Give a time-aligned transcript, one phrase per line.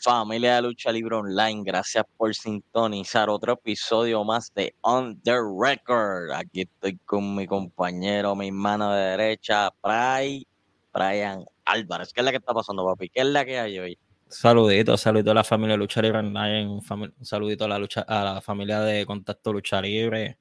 [0.00, 6.32] Familia de Lucha Libre Online, gracias por sintonizar otro episodio más de On the Record.
[6.32, 12.12] Aquí estoy con mi compañero, mi mano de derecha, Brian Álvarez.
[12.12, 13.10] ¿Qué es la que está pasando, papi?
[13.10, 13.98] ¿Qué es la que hay hoy?
[14.28, 16.82] Saludito, saludito a la familia de Lucha Libre Online, un
[17.20, 20.38] saludito a la, lucha, a la familia de Contacto Lucha Libre,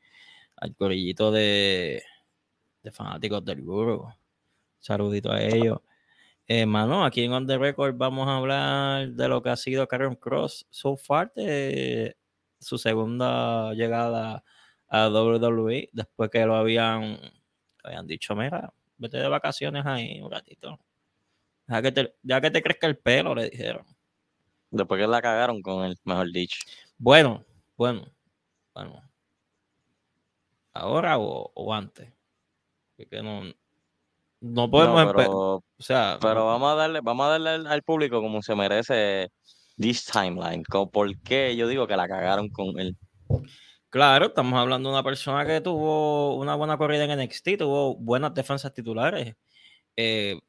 [0.55, 2.01] al corillito de,
[2.83, 4.07] de fanáticos del Guru.
[4.79, 5.79] Saludito a ellos.
[6.59, 10.15] Hermano, aquí en On The Record vamos a hablar de lo que ha sido Karen
[10.15, 12.17] Cross so far de
[12.59, 14.43] su segunda llegada
[14.89, 17.17] a WWE después que lo habían,
[17.81, 20.77] habían dicho, mira, vete de vacaciones ahí un ratito.
[21.67, 23.85] Ya que, te, ya que te crezca el pelo, le dijeron.
[24.71, 26.59] Después que la cagaron con él, mejor dicho.
[26.97, 27.45] Bueno,
[27.77, 28.11] bueno,
[28.73, 29.01] bueno.
[30.73, 32.11] ¿Ahora o, o antes?
[32.97, 33.43] Porque no,
[34.41, 38.41] no podemos pero, o sea, pero vamos a darle, vamos a darle al, público como
[38.41, 39.29] se merece
[39.77, 40.63] this timeline.
[40.63, 42.97] ¿Por qué yo digo que la cagaron con él?
[43.89, 48.33] Claro, estamos hablando de una persona que tuvo una buena corrida en NXT, tuvo buenas
[48.33, 49.35] defensas titulares,
[49.95, 50.39] eh,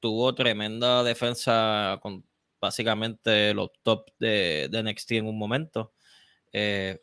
[0.00, 2.24] tuvo tremenda defensa con
[2.60, 5.92] básicamente los top de, NXT en un momento.
[6.52, 6.98] Eh,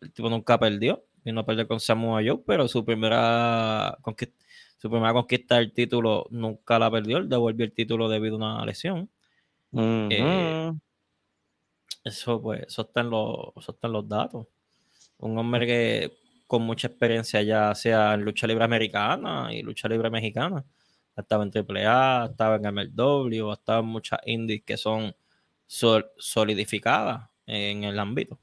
[0.00, 4.47] el tipo nunca perdió, vino a perder con Samoa Joe, pero su primera conquista
[4.78, 8.64] su primera conquista del título nunca la perdió, él devolvió el título debido a una
[8.64, 9.10] lesión.
[9.72, 10.72] Eh,
[12.04, 14.46] eso, pues, eso está, los, los datos.
[15.18, 16.12] Un hombre que
[16.46, 20.64] con mucha experiencia ya sea en lucha libre americana y lucha libre mexicana.
[21.16, 25.14] Estaba en AAA, estaba en MLW, estaba en muchas indies que son
[25.66, 28.38] solidificadas en el ámbito.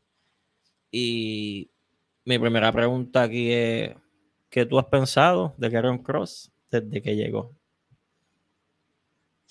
[0.91, 1.69] Y
[2.25, 3.95] mi primera pregunta aquí es,
[4.49, 7.53] ¿Qué tú has pensado de Karen Cross desde que llegó?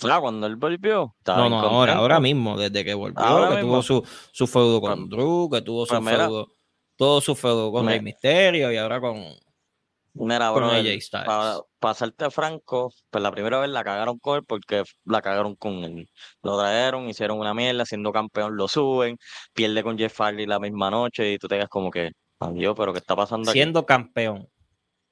[0.02, 1.14] Ah, cuando él volvió.
[1.26, 5.48] No, no, ahora, ahora mismo, desde que volvió, que tuvo su, su feudo con Drew,
[5.50, 6.48] que tuvo su feudo,
[6.96, 9.24] todo su feudo con el Misterio y ahora con,
[10.14, 10.70] Mira, con
[11.10, 15.56] Para, para serte franco, pues la primera vez la cagaron con él porque la cagaron
[15.56, 16.08] con él.
[16.42, 19.18] Lo trajeron, hicieron una mierda, siendo campeón lo suben,
[19.52, 22.92] pierde con Jeff Hardy la misma noche y tú te quedas como que, adiós, pero
[22.92, 23.58] ¿qué está pasando aquí?
[23.58, 24.48] Siendo campeón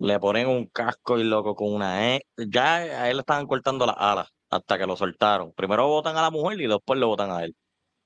[0.02, 2.22] le ponen un casco y loco con una E.
[2.36, 5.52] Ya a él le estaban cortando las alas hasta que lo soltaron.
[5.54, 7.54] Primero votan a la mujer y después le votan a él.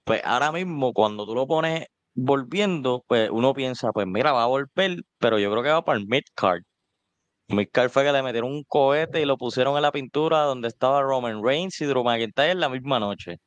[0.05, 4.47] Pues ahora mismo, cuando tú lo pones volviendo, pues uno piensa, pues mira, va a
[4.47, 6.63] volver, pero yo creo que va para el midcard.
[7.49, 11.03] Midcard fue que le metieron un cohete y lo pusieron en la pintura donde estaba
[11.03, 13.39] Roman Reigns y Drew McIntyre la misma noche.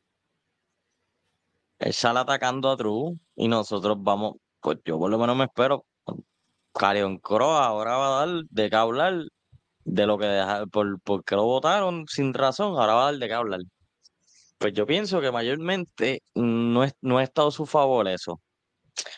[1.80, 5.86] Él sale atacando a Drew y nosotros vamos, pues yo por lo menos me espero
[6.74, 9.24] Carion Cross ahora va a dar de qué hablar
[9.86, 13.28] de lo que deja, por, porque lo votaron sin razón, ahora va a dar de
[13.28, 13.62] qué hablar.
[14.58, 18.42] Pues yo pienso que mayormente no, es, no ha estado a su favor eso.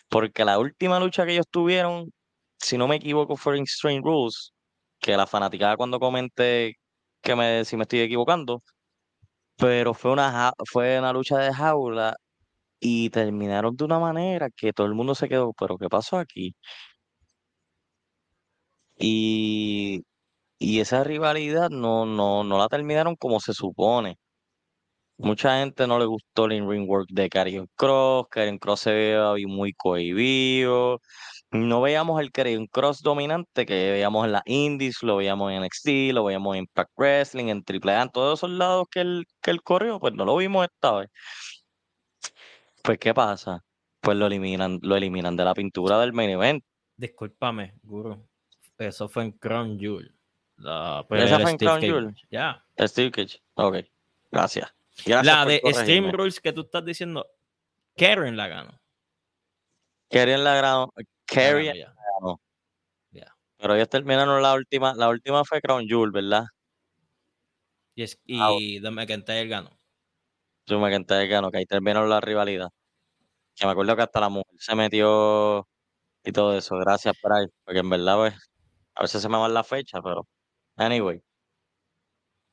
[0.09, 2.12] Porque la última lucha que ellos tuvieron,
[2.59, 4.53] si no me equivoco, fue en Strange Rules,
[5.00, 6.75] que la fanaticada cuando comenté
[7.22, 8.63] que me, si me estoy equivocando,
[9.57, 12.16] pero fue una, fue una lucha de jaula
[12.79, 16.56] y terminaron de una manera que todo el mundo se quedó, pero ¿qué pasó aquí?
[19.01, 20.03] Y,
[20.59, 24.17] esa rivalidad no, no, no la terminaron como se supone.
[25.17, 28.28] Mucha gente no le gustó el ring work de Karrion Cross.
[28.29, 31.00] Karrion Cross se veía muy cohibido.
[31.51, 36.13] No veíamos el Karrion Cross dominante que veíamos en la Indies, lo veíamos en NXT,
[36.13, 39.62] lo veíamos en Impact Wrestling, en AAA, en todos esos lados que él, que él
[39.62, 41.09] corrió, pues no lo vimos esta vez.
[42.83, 43.59] Pues, ¿qué pasa?
[44.01, 46.63] Pues lo eliminan, lo eliminan de la pintura del main event.
[46.97, 48.31] Discúlpame, Guru.
[48.88, 50.14] Eso fue en Crown Jewel.
[50.58, 52.16] La ¿Esa fue en Crown Jewel?
[52.30, 52.64] Ya.
[52.80, 53.42] Steve Cage.
[53.56, 53.78] Ok.
[54.31, 54.74] Gracias.
[55.06, 57.28] la de Steam Rules que tú estás diciendo,
[57.96, 58.80] Karen la ganó.
[60.09, 60.94] Karen la ganó.
[61.25, 62.42] Karen la ganó.
[63.62, 64.96] Pero ellos terminaron la última.
[64.96, 66.46] La última fue Crown Jewel, ¿verdad?
[67.94, 68.50] Y, es, y ah,
[68.81, 69.69] The McIntyre ganó.
[70.66, 72.69] The McIntyre ganó, que ahí terminaron la rivalidad.
[73.56, 75.68] Que me acuerdo que hasta la mujer se metió
[76.24, 76.75] y todo eso.
[76.78, 77.48] Gracias, Bray.
[77.63, 78.50] Porque en verdad, pues,
[78.96, 80.28] a veces se me va la fecha, pero
[80.78, 81.22] anyway.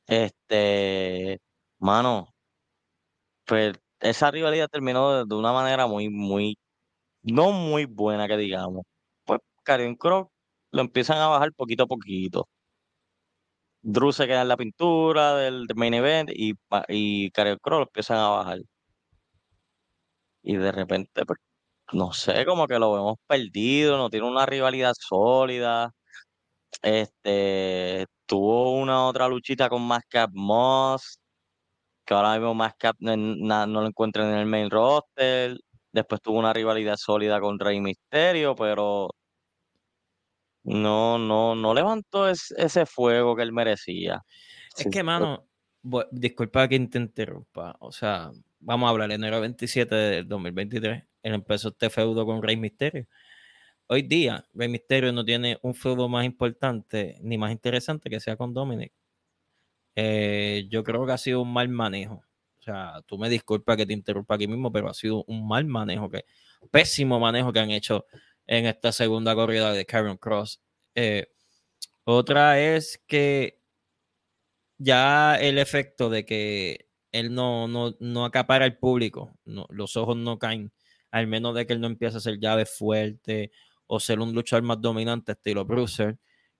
[0.07, 1.39] Este,
[1.77, 2.33] mano,
[3.45, 6.57] pues esa rivalidad terminó de, una manera muy, muy,
[7.23, 8.85] no muy buena que digamos.
[9.25, 10.27] Pues Karen Cross
[10.71, 12.49] lo empiezan a bajar poquito a poquito.
[13.81, 16.53] Drew se queda en la pintura del, main event y,
[16.87, 18.59] y Karen Cross lo empiezan a bajar.
[20.43, 21.39] Y de repente, pues,
[21.93, 25.91] no sé, como que lo vemos perdido, no tiene una rivalidad sólida.
[26.81, 31.19] Este, tuvo una otra luchita con Mascap Moss,
[32.05, 35.57] que ahora mismo más no, no lo encuentran en el main roster.
[35.91, 39.09] Después tuvo una rivalidad sólida con Rey Misterio, pero
[40.63, 44.23] no, no, no levantó ese fuego que él merecía.
[44.77, 45.47] Es que, mano,
[46.11, 47.75] disculpa que te interrumpa.
[47.79, 52.57] O sea, vamos a hablar, enero 27 del 2023, él empezó este feudo con Rey
[52.57, 53.07] Misterio.
[53.91, 58.37] Hoy día, Rey Misterio no tiene un feudo más importante ni más interesante que sea
[58.37, 58.93] con Dominic.
[59.95, 62.23] Eh, yo creo que ha sido un mal manejo.
[62.59, 65.65] O sea, tú me disculpas que te interrumpa aquí mismo, pero ha sido un mal
[65.65, 66.25] manejo, que
[66.69, 68.05] pésimo manejo que han hecho
[68.45, 70.61] en esta segunda corrida de Karen Cross.
[70.93, 71.25] Eh,
[72.03, 73.59] otra es que
[74.77, 80.37] ya el efecto de que él no, no, no acapara al público, los ojos no
[80.37, 80.71] caen,
[81.09, 83.51] al menos de que él no empiece a hacer llaves fuerte
[83.89, 86.19] o ser un luchador más dominante estilo Bruiser,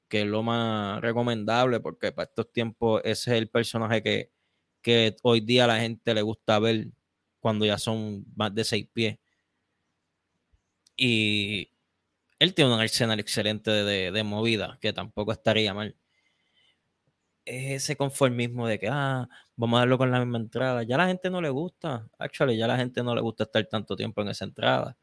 [0.09, 4.31] que es lo más recomendable porque para estos tiempos ese es el personaje que,
[4.81, 6.87] que hoy día la gente le gusta ver
[7.39, 9.19] cuando ya son más de seis pies.
[10.97, 11.71] Y
[12.39, 15.95] él tiene un arsenal excelente de, de movida, que tampoco estaría mal
[17.45, 20.83] ese conformismo de que, ah, vamos a darlo con la misma entrada.
[20.83, 23.65] Ya a la gente no le gusta, actually, ya la gente no le gusta estar
[23.65, 24.97] tanto tiempo en esa entrada.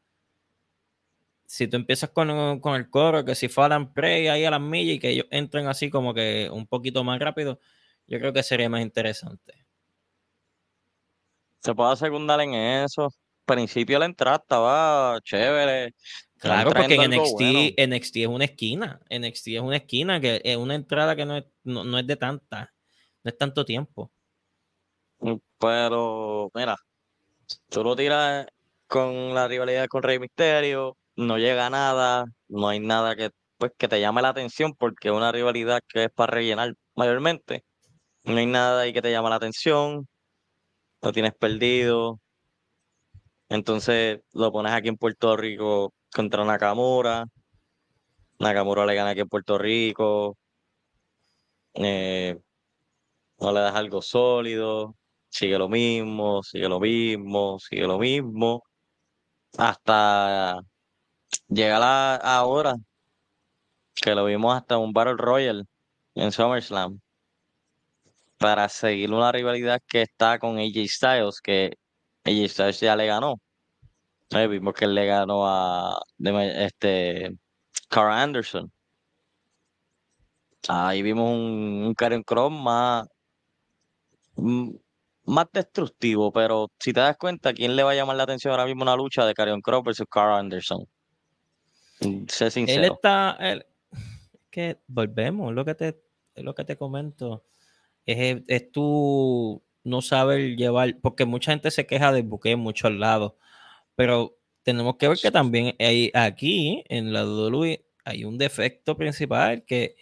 [1.47, 4.99] Si tú empiezas con, el coro, que si falan Prey ahí a las millas y
[4.99, 7.59] que ellos entren así como que un poquito más rápido,
[8.05, 9.65] yo creo que sería más interesante.
[11.61, 13.13] Se puede secundar en eso.
[13.45, 15.95] Principio la entrada estaba chévere.
[16.37, 18.99] Claro, porque en NXT, NXT es una esquina.
[19.09, 22.73] NXT es una esquina que es una entrada que no es, no, es de tanta,
[23.23, 24.11] no es tanto tiempo.
[25.19, 26.75] Mm, pero, mira,
[27.69, 28.45] tú lo tiras
[28.85, 33.87] con la rivalidad con Rey Misterio, no llega nada, no hay nada que, pues, que
[33.87, 37.65] te llame la atención porque es una rivalidad que es para rellenar mayormente.
[38.23, 40.07] No hay nada ahí que te llame la atención,
[41.01, 42.19] lo tienes perdido.
[43.49, 47.25] Entonces lo pones aquí en Puerto Rico contra Nakamura.
[48.39, 50.37] Nakamura le gana aquí en Puerto Rico.
[51.73, 52.37] Eh,
[53.39, 54.95] no le das algo sólido.
[55.29, 58.63] Sigue lo mismo, sigue lo mismo, sigue lo mismo.
[59.57, 60.61] Hasta
[61.47, 62.75] llegar a, ahora
[63.95, 65.63] que lo vimos hasta un Battle Royale
[66.15, 66.99] en SummerSlam
[68.37, 71.77] para seguir una rivalidad que está con AJ Styles, que
[72.25, 73.41] AJ Styles ya le ganó
[74.49, 77.37] vimos que él le ganó a este
[77.89, 78.71] Carl Anderson.
[80.69, 83.07] Ahí vimos un, un Karen más,
[84.35, 84.71] mm,
[85.25, 88.65] más destructivo, pero si te das cuenta, ¿quién le va a llamar la atención ahora
[88.65, 90.85] mismo una lucha de Karen Cross versus Carl Anderson?
[92.01, 92.83] Mm, sé sincero.
[92.83, 93.65] Él está, él,
[94.49, 96.01] que volvemos, lo que te,
[96.35, 97.45] lo que te comento,
[98.05, 102.91] es, es tú no saber llevar, porque mucha gente se queja del buque en muchos
[102.91, 103.33] lados
[103.97, 109.65] pero tenemos que ver que también hay aquí en la WWE hay un defecto principal
[109.65, 109.95] que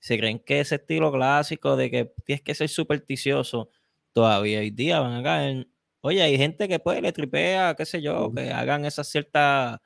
[0.00, 3.70] se creen que ese estilo clásico de que tienes que ser supersticioso,
[4.12, 5.68] todavía hoy día van a caer.
[6.00, 9.78] Oye, hay gente que puede le tripea, qué sé yo, que hagan esas ciertas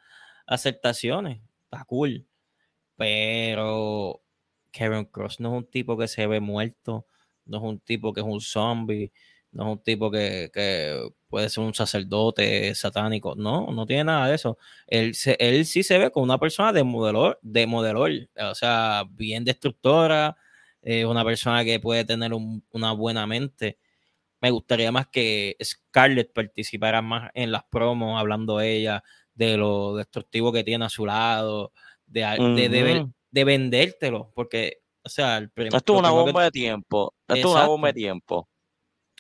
[0.47, 1.41] aceptaciones.
[1.65, 2.27] Está cool.
[2.97, 4.23] Pero
[4.73, 7.07] Kevin Cross no es un tipo que se ve muerto,
[7.47, 9.13] no es un tipo que es un zombie,
[9.53, 10.51] no es un tipo que,
[11.29, 13.35] puede ser un sacerdote satánico.
[13.37, 14.59] No, no tiene nada de eso.
[14.87, 19.45] Él, él sí se ve como una persona de modelor, de modelor, o sea, bien
[19.45, 20.37] destructora,
[20.83, 23.79] eh, una persona que puede tener una buena mente.
[24.41, 29.03] Me gustaría más que Scarlett participara más en las promos, hablando ella
[29.35, 31.73] de lo destructivo que tiene a su lado,
[32.07, 37.15] de, de, de, vendértelo, porque, o sea, el Esto es una bomba de tiempo.
[37.29, 38.49] Esto es una bomba de tiempo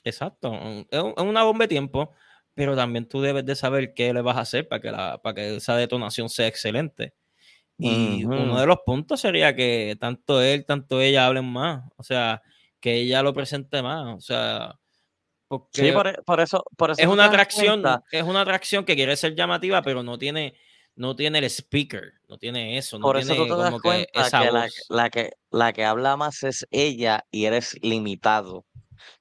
[0.04, 0.52] Exacto,
[0.90, 2.12] es una bomba de tiempo,
[2.52, 5.34] pero también tú debes de saber qué le vas a hacer para que, la, para
[5.34, 7.14] que esa detonación sea excelente.
[7.78, 12.42] Y uno de los puntos sería que tanto él, tanto ella hablen más, o sea,
[12.80, 14.78] que ella lo presente más, o sea,
[15.48, 19.16] porque sí, por, e, eso, por eso es una atracción, es una atracción que quiere
[19.16, 20.54] ser llamativa, pero no tiene,
[20.96, 24.40] no tiene el speaker, no tiene eso, no por tiene eso tú te das cuenta
[24.40, 28.64] que, la, la, que la que habla más es ella y eres limitado.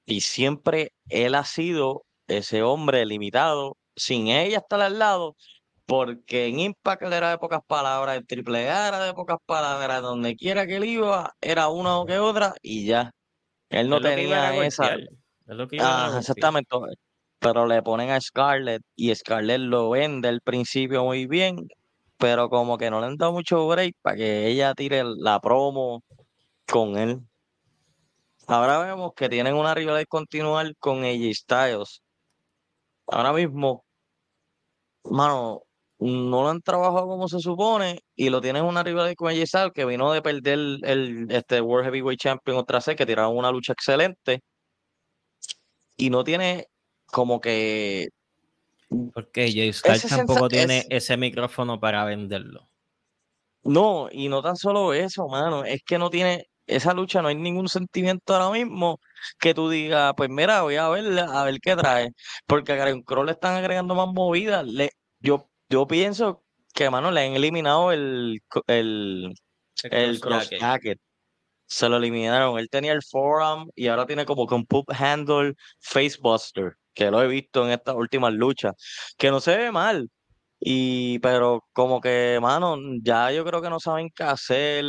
[0.06, 5.36] Y siempre él ha sido ese hombre limitado, sin ella estar al lado,
[5.86, 10.36] porque en Impact era de pocas palabras, en Triple A era de pocas palabras, donde
[10.36, 13.10] quiera que él iba, era una o que otra, y ya.
[13.68, 14.96] Él no tenía esa.
[16.18, 16.76] Exactamente.
[17.38, 21.68] Pero le ponen a Scarlett y Scarlett lo vende al principio muy bien,
[22.16, 26.02] pero como que no le han dado mucho break para que ella tire la promo
[26.66, 27.20] con él.
[28.46, 32.02] ahora vemos que tienen una rivalidad continuar con AJ Styles.
[33.06, 33.84] Ahora mismo,
[35.04, 35.62] mano,
[35.98, 39.72] no lo han trabajado como se supone y lo tienen una rivalidad con AJ Styles
[39.74, 43.74] que vino de perder el, este World Heavyweight Champion otra vez, que tiraron una lucha
[43.74, 44.42] excelente
[45.96, 46.68] y no tiene
[47.06, 48.08] como que
[49.12, 52.68] porque Jay Styles tampoco tiene ese micrófono para venderlo.
[53.62, 57.34] No, y no tan solo eso, mano, es que no tiene esa lucha, no hay
[57.34, 59.00] ningún sentimiento ahora mismo
[59.38, 62.10] que tú digas, pues mira, voy a ver, a ver qué trae,
[62.46, 64.66] porque a Karen Cross le están agregando más movidas.
[64.66, 66.42] Le, yo, yo pienso
[66.74, 69.34] que, mano, le han eliminado el, el,
[69.84, 71.00] el, cross, jacket.
[71.74, 72.56] Se lo eliminaron.
[72.56, 77.20] Él tenía el forearm y ahora tiene como que un pub handle facebuster, que lo
[77.20, 78.74] he visto en estas últimas luchas,
[79.18, 80.08] que no se ve mal.
[80.60, 84.84] Y, pero como que, mano, ya yo creo que no saben qué hacer.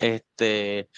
[0.00, 0.88] Este,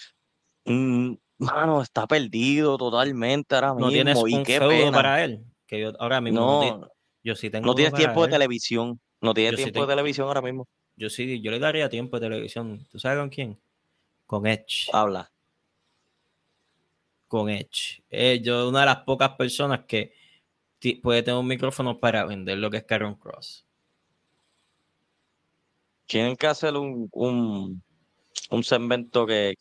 [0.65, 3.85] mm, mano, está perdido totalmente ahora mismo.
[3.85, 5.45] No tienes un qué para él.
[5.67, 6.87] Que yo ahora mismo no,
[7.23, 7.67] yo sí tengo.
[7.67, 8.99] No tienes tiempo de televisión.
[9.21, 10.67] No tienes tiempo de televisión ahora mismo.
[10.95, 12.87] Yo sí, yo le daría tiempo de televisión.
[12.89, 13.59] ¿Tú sabes con quién?
[14.33, 14.89] Con Edge.
[14.91, 15.31] Habla.
[17.27, 18.01] Con Edge.
[18.09, 20.11] Eh, yo una de las pocas personas que
[21.03, 23.63] puede tener un micrófono para vender lo que es Karen Cross.
[26.07, 27.83] Tienen que hacer un, un,
[28.49, 29.55] un segmento que,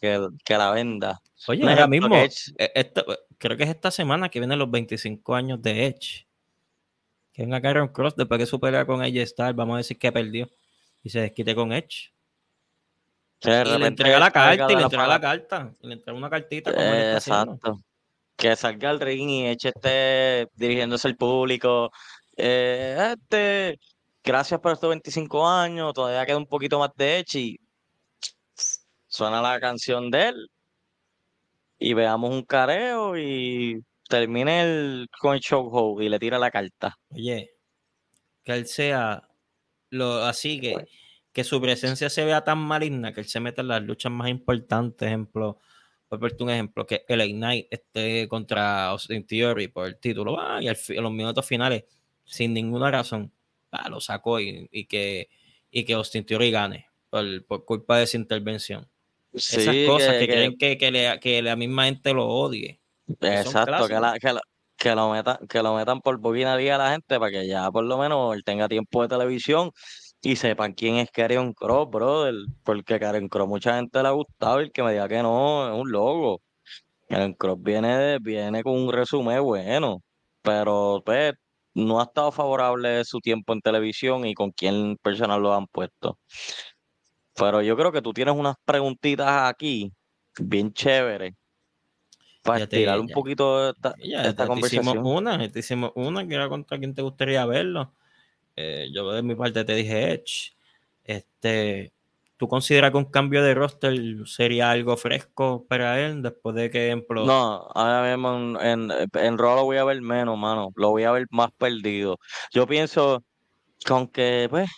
[0.48, 1.20] la venda.
[1.48, 2.92] Oye, ahora mismo, e,
[3.36, 6.26] creo que es esta semana que vienen los 25 años de Edge.
[7.34, 10.48] Que venga Karen Cross después que supera con AJ Styles, vamos a decir que perdió
[11.02, 12.11] y se desquite con Edge.
[13.44, 15.72] Y le entrega la carta y le entrega la carta.
[15.80, 16.70] Y le entrega una cartita.
[17.14, 17.80] Exacto.
[18.36, 21.90] Que salga el ring y Edge esté dirigiéndose al público.
[22.36, 23.78] Eh, este,
[24.24, 27.58] gracias por estos 25 años, todavía queda un poquito más de y
[29.06, 30.48] suena la canción de él
[31.78, 36.96] y veamos un careo y termine el, con el show y le tira la carta.
[37.10, 37.50] Oye,
[38.44, 39.22] que él sea
[39.90, 40.76] lo así que,
[41.32, 44.28] que su presencia se vea tan maligna que él se meta en las luchas más
[44.28, 45.58] importantes, ejemplo,
[46.08, 50.78] por un ejemplo, que el Ignite esté contra Austin Theory por el título, y al,
[50.88, 51.84] en los minutos finales,
[52.24, 53.32] sin ninguna razón,
[53.88, 55.30] lo sacó y, que,
[55.70, 58.86] y que Austin Theory gane por, culpa de esa intervención.
[59.32, 62.78] Esas cosas que, creen que, que, la misma gente lo odie.
[63.20, 64.18] Exacto, que, la,
[64.76, 67.84] que, lo metan, que lo metan por bobina a la gente para que ya por
[67.84, 69.70] lo menos él tenga tiempo de televisión
[70.22, 72.34] y sepan quién es Karen Cross, brother.
[72.62, 75.68] Porque Karen Cross mucha gente le ha gustado y el que me diga que no
[75.68, 76.40] es un logo.
[77.08, 80.02] Karen Cross viene, viene con un resumen bueno,
[80.40, 81.34] pero pues
[81.74, 86.18] no ha estado favorable su tiempo en televisión y con quién personal lo han puesto.
[87.34, 89.92] Pero yo creo que tú tienes unas preguntitas aquí
[90.38, 91.34] bien chéveres
[92.42, 94.84] para estirar un poquito esta, esta conversación.
[94.84, 97.92] Hicimos una, te hicimos una que era contra quién te gustaría verlo.
[98.56, 100.52] Eh, yo de mi parte te dije Edge.
[101.04, 101.92] Este,
[102.36, 103.94] ¿Tú consideras que un cambio de roster
[104.26, 107.00] sería algo fresco para él después de que?
[107.08, 110.72] No, ahora mismo en, en, en lo voy a ver menos, mano.
[110.74, 112.18] Lo voy a ver más perdido.
[112.52, 113.22] Yo pienso
[113.84, 114.68] que aunque pues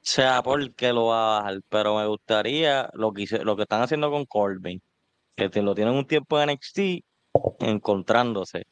[0.00, 4.10] sea porque lo va a bajar, pero me gustaría lo que, lo que están haciendo
[4.10, 4.80] con Corbin,
[5.36, 7.04] que lo tienen un tiempo en NXT
[7.60, 8.64] encontrándose.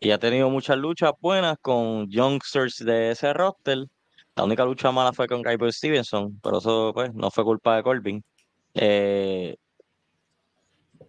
[0.00, 3.86] Y ha tenido muchas luchas buenas con youngsters de ese roster.
[4.34, 7.82] La única lucha mala fue con Kyber Stevenson, pero eso pues no fue culpa de
[7.82, 8.24] Corbin.
[8.74, 9.56] Eh,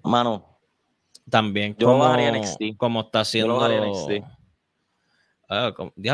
[0.04, 0.60] mano.
[1.30, 2.78] También yo como, NXT.
[2.78, 3.60] como está haciendo
[5.50, 5.74] Ah,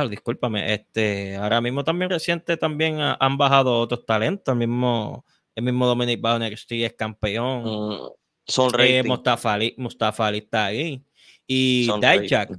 [0.09, 0.73] discúlpame.
[0.73, 4.51] Este, ahora mismo también reciente también han bajado otros talentos.
[4.51, 5.25] El mismo,
[5.55, 7.63] el mismo Dominic NXT es campeón.
[7.63, 7.97] Mm,
[8.45, 11.03] son eh, Mustafa, Ali, Mustafa está ahí.
[11.47, 12.49] Y Dijak.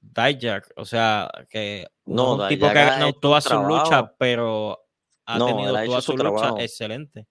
[0.00, 4.80] Dijak, o sea, que no, un tipo que ha ganado todas sus luchas, pero
[5.26, 7.26] ha tenido todas sus luchas excelente.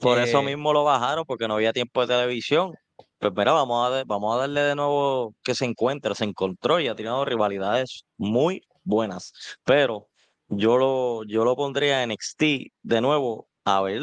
[0.00, 2.74] Por eso eh, mismo lo bajaron, porque no había tiempo de televisión.
[3.18, 6.88] Pues mira, vamos a, vamos a darle de nuevo que se encuentre, se encontró y
[6.88, 9.32] ha tirado rivalidades muy buenas.
[9.64, 10.08] Pero
[10.48, 12.42] yo lo, yo lo pondría en NXT
[12.82, 14.02] de nuevo a ver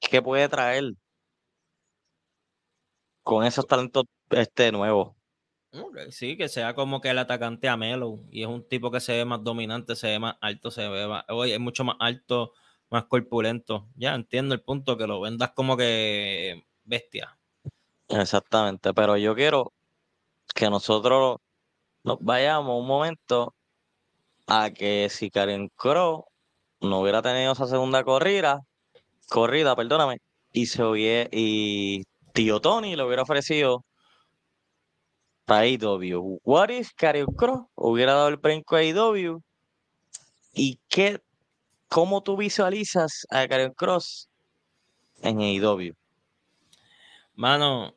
[0.00, 0.92] qué puede traer
[3.22, 5.15] con esos talentos este nuevos.
[6.10, 9.12] Sí, que sea como que el atacante a Melo y es un tipo que se
[9.12, 12.52] ve más dominante, se ve más alto, se ve más, oye, es mucho más alto,
[12.90, 13.88] más corpulento.
[13.96, 17.38] Ya entiendo el punto que lo vendas como que bestia.
[18.08, 19.72] Exactamente, pero yo quiero
[20.54, 21.38] que nosotros
[22.04, 23.54] nos vayamos un momento
[24.46, 26.26] a que si Karen Crow
[26.80, 28.60] no hubiera tenido esa segunda corrida,
[29.28, 30.20] corrida, perdóname,
[30.52, 33.84] y se hubiera, y tío Tony le hubiera ofrecido
[35.46, 36.40] para AEW.
[36.44, 39.42] What if Karrion Cross hubiera dado el brinco a AEW?
[40.52, 41.22] ¿Y qué,
[41.88, 44.28] cómo tú visualizas a Karrion Cross
[45.22, 45.94] en AEW?
[47.34, 47.94] Mano,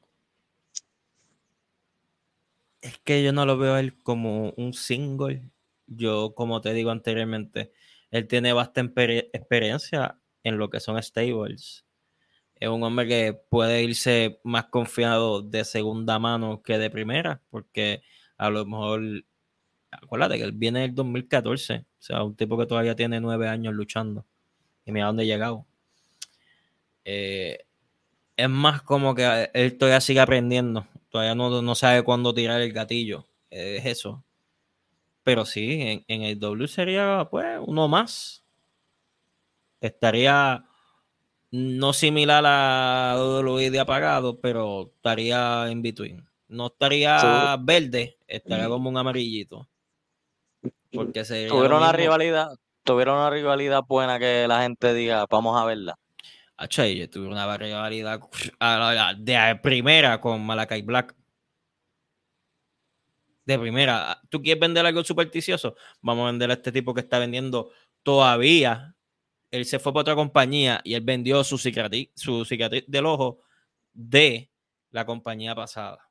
[2.82, 5.44] es que yo no lo veo a él como un single.
[5.88, 7.72] Yo, como te digo anteriormente,
[8.12, 11.84] él tiene bastante experiencia en lo que son stables.
[12.60, 18.02] Es un hombre que puede irse más confiado de segunda mano que de primera, porque
[18.38, 19.02] a lo mejor,
[19.92, 23.74] acuérdate que él viene del 2014, o sea, un tipo que todavía tiene nueve años
[23.74, 24.26] luchando.
[24.86, 25.66] Y mira dónde ha llegado.
[27.06, 27.66] Eh,
[28.38, 30.88] es más como que él todavía sigue aprendiendo.
[31.10, 33.28] Todavía no, sabe cuándo tirar el gatillo.
[33.50, 34.24] Es eso.
[35.24, 38.46] Pero sí, en, el W sería pues uno más.
[39.82, 40.69] Estaría
[41.52, 46.30] no similar a WWE de apagado, pero estaría en between.
[46.48, 49.68] No estaría verde, estaría como un amarillito.
[50.92, 52.50] Porque tuvieron una rivalidad,
[52.84, 55.98] tuvieron una rivalidad buena que la gente diga, vamos a verla.
[56.68, 58.20] Che, yo tuve una rivalidad
[59.18, 61.16] de primera con Malakai Black.
[63.46, 64.20] De primera.
[64.30, 65.76] ¿Tú quieres vender algo supersticioso?
[66.02, 67.72] Vamos a vender a este tipo que está vendiendo
[68.04, 68.96] todavía.
[69.52, 72.46] Él se fue para otra compañía y él vendió su cicatriz, su
[72.88, 73.40] del ojo
[73.94, 74.50] de
[74.92, 76.10] la compañía pasada.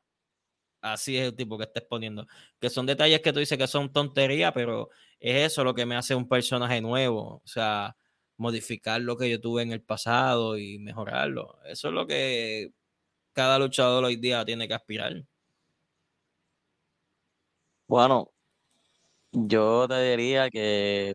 [0.81, 2.27] Así es el tipo que está exponiendo.
[2.61, 4.91] Que son detalles que tú dices que son tonterías, pero
[5.21, 7.43] es eso lo que me hace un personaje nuevo.
[7.45, 7.97] O sea,
[8.37, 11.59] modificar lo que yo tuve en el pasado y mejorarlo.
[11.65, 12.73] Eso es lo que
[13.33, 15.25] cada luchador hoy día tiene que aspirar.
[17.87, 18.31] Bueno,
[19.33, 21.15] yo te diría que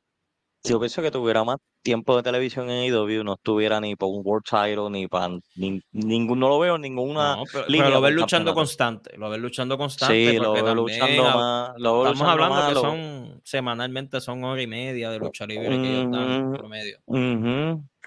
[0.63, 4.21] yo pienso que tuviera más tiempo de televisión en IW no estuviera ni para un
[4.25, 9.15] World Title, ni para ningún, no lo veo ninguna no, pero, lo ves luchando constante,
[9.17, 10.31] lo ves luchando constante.
[10.31, 11.75] Sí, lo veo luchando más.
[11.75, 16.53] estamos hablando que son semanalmente son hora y media de lucha libre que ellos dan
[16.53, 16.99] promedio.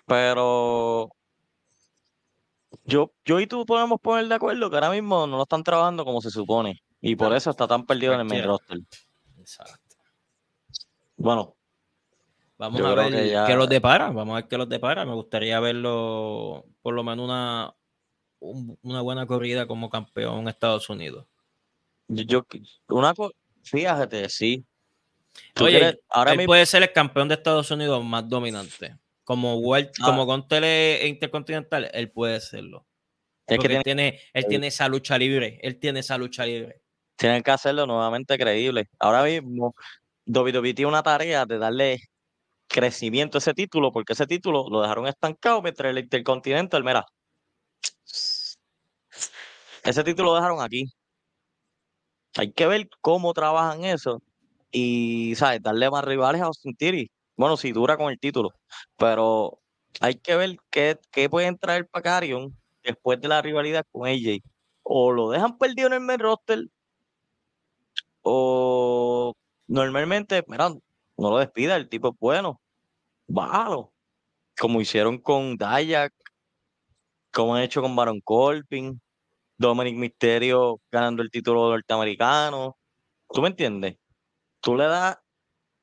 [0.07, 1.11] Pero
[2.85, 6.05] yo, yo y tú podemos poner de acuerdo que ahora mismo no lo están trabajando
[6.05, 6.81] como se supone.
[7.01, 8.79] Y por eso está tan perdido en el main roster.
[9.39, 9.97] Exacto.
[11.17, 11.56] Bueno,
[12.59, 15.05] Vamos a ver qué los depara, vamos a ver qué los depara.
[15.05, 17.75] Me gustaría verlo por lo menos una,
[18.83, 21.27] una buena corrida como campeón en Estados Unidos.
[22.09, 22.47] Yo,
[22.89, 23.13] una
[23.63, 24.65] fíjate, sí.
[25.61, 28.97] Oye, ahora él puede ser el campeón de Estados Unidos más dominante.
[29.25, 30.07] Como World, ah.
[30.07, 32.87] como con tele intercontinental, él puede serlo.
[33.47, 36.81] Es que tiene, él tiene esa lucha libre, él tiene esa lucha libre.
[37.17, 38.89] Tienen que hacerlo nuevamente creíble.
[38.99, 39.75] Ahora mismo,
[40.27, 42.01] WWE tiene una tarea de darle
[42.69, 47.07] crecimiento ese título, porque ese título lo dejaron estancado mientras el Intercontinental, mira,
[49.85, 50.87] ese título lo dejaron aquí.
[52.37, 54.23] Hay que ver cómo trabajan eso
[54.71, 55.63] y, ¿sabes?
[55.63, 57.11] Darle más rivales a Austin Theory.
[57.37, 58.51] Bueno, si dura con el título,
[58.97, 59.61] pero
[60.01, 64.41] hay que ver qué, qué pueden traer para Carion después de la rivalidad con AJ.
[64.83, 66.67] O lo dejan perdido en el main roster,
[68.29, 69.35] o
[69.69, 70.71] normalmente, mira,
[71.19, 72.61] no lo despida, el tipo es bueno,
[73.29, 73.93] bájalo.
[74.59, 76.13] Como hicieron con Dayak,
[77.33, 79.01] como han hecho con Baron Colpin,
[79.59, 82.77] Dominic Mysterio ganando el título norteamericano.
[83.31, 83.97] ¿Tú me entiendes?
[84.61, 85.19] Tú le das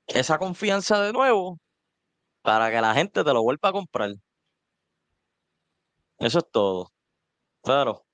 [0.08, 1.60] esa confianza de nuevo
[2.44, 4.12] para que la gente te lo vuelva a comprar.
[6.20, 6.92] Eso es todo.
[7.64, 8.06] Claro.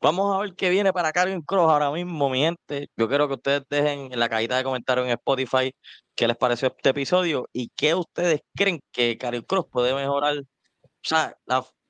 [0.00, 2.88] Vamos a ver qué viene para Karen Cross ahora mismo, mi gente.
[2.96, 5.74] Yo quiero que ustedes dejen en la cajita de comentarios en Spotify
[6.14, 10.38] qué les pareció este episodio y qué ustedes creen que Karen Cross puede mejorar.
[10.38, 10.44] O
[11.02, 11.36] sea,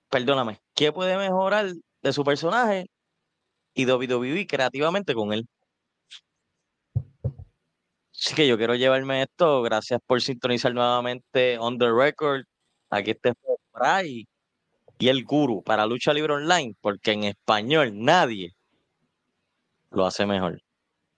[0.09, 2.87] perdóname, ¿qué puede mejorar de su personaje
[3.75, 5.47] y WWE creativamente con él?
[8.15, 9.63] Así que yo quiero llevarme esto.
[9.63, 12.45] Gracias por sintonizar nuevamente On the Record.
[12.91, 13.35] Aquí está
[13.73, 14.27] Fray
[14.99, 18.55] y el guru para lucha libre online, porque en español nadie
[19.91, 20.61] lo hace mejor.